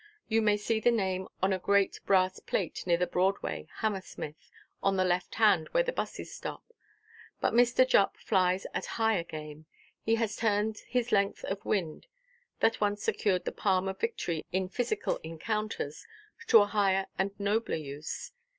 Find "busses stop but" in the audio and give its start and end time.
5.91-7.53